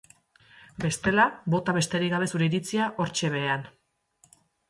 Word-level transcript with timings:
Bestela 0.85 1.25
bota 1.55 1.75
besterik 1.75 2.15
gabe 2.15 2.29
zure 2.33 2.49
iritzia 2.51 2.87
hortxe 3.05 3.31
behean. 3.39 3.67